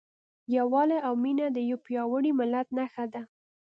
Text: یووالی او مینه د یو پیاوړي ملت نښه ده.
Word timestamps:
یووالی 0.57 0.99
او 1.07 1.13
مینه 1.23 1.47
د 1.51 1.57
یو 1.69 1.77
پیاوړي 1.85 2.31
ملت 2.39 2.67
نښه 2.77 3.05
ده. 3.13 3.21